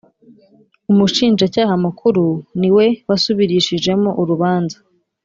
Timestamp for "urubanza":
4.21-4.77